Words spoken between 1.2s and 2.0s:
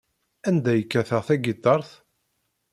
tagiṭart?